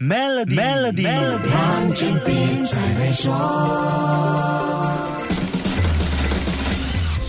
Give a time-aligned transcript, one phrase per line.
[0.00, 1.08] Melody，Melody，
[1.50, 3.34] 黄俊斌在会说。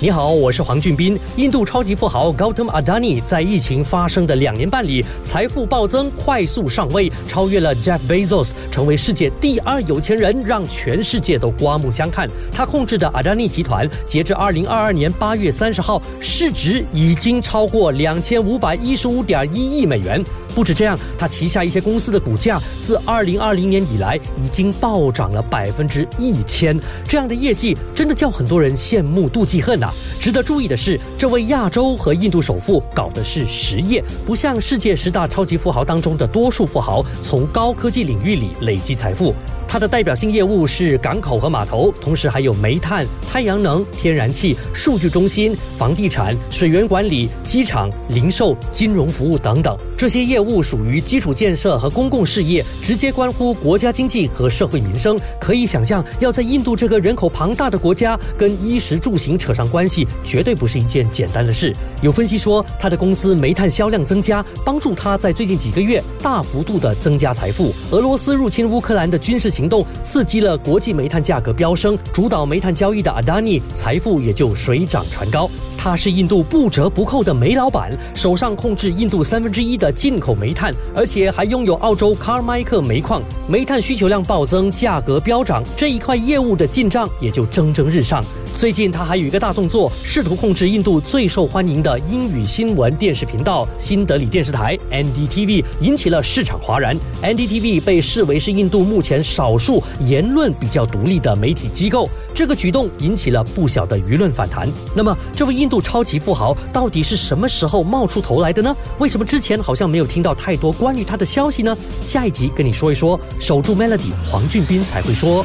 [0.00, 1.18] 你好，我是黄俊斌。
[1.36, 12.28] 印度超级富豪 Gautam Adani 在疫情发生的两年半里，财富暴增，快速上位，超越了 Jeff Bezos，成为世界第二有钱人，让全世界都刮目相看。
[12.52, 20.22] 他控制的 Adani 集团，截至二零二二年八月三十号，市值已经超过两千五百一十五点一亿美元。
[20.58, 26.76] 不止这样，他旗下一些公司的股价自二零二零年以来已经暴涨了百分之一千。
[27.08, 29.88] 这样的业绩真的叫很多人羡慕妒忌恨呐。
[30.18, 39.32] 值得注意的是，这位亚洲和印度首富搞的是实业，不像世界十大超级富豪当中的多数富豪从高科技领域里累积财富。
[39.68, 49.76] 它的代表性业务是港口和码头，同时还有煤炭、太阳能、天然气、数据中心、房地产、水源管理、机场、零售、金融服务等等。
[49.96, 55.20] 这些业务属于基础建设和公共事业，直接关乎国家经济和社会民生。
[55.38, 61.76] 可以想象，要在印度这个人口庞大的国家，跟衣食住行扯上关系，绝对不是一件简单的事。
[62.00, 67.74] 有分析说，他的公司煤炭销量增加，帮助他在最近几个月大幅度的增加财富。
[67.90, 69.52] 俄罗斯入侵乌克兰的军事。
[69.58, 75.50] 行动刺激了国际煤炭价格飙升，主导煤炭交易的阿达尼财富也就水涨船高。
[75.78, 83.22] 他是印度不折不扣的煤老板，手上控制印度三分之一的进口煤炭，而且还拥有澳洲卡尔麦克煤矿。
[83.48, 88.22] 煤炭需求量暴增，价格飙涨，这一块业务的进账也就蒸蒸日上。
[88.56, 96.96] 最近他还有一个大动作，试图控制印度最受欢迎的英语新闻电视频道新德里电视台 NDTV，引起了市场哗然。
[97.22, 104.68] NDTV 被视为是印度目前少数言论比较独立的媒体机构，这个举动引起了不小的舆论反弹。
[104.92, 108.74] 那么，这位印度超级富豪到底是什么时候冒出头来的呢？
[108.98, 111.76] 为什么之前好像没有听到太多关于他的消息呢？
[112.00, 113.18] 下一集跟你说一说。
[113.38, 115.44] 守住 Melody，黄俊斌才会说。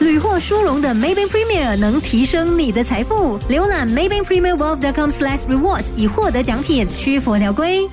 [0.00, 3.38] 屡获殊荣的 Maybank Premier 能提升你的财富。
[3.50, 7.88] 浏览 Maybank Premier Wealth.com/rewards 以获得奖品，需符条规。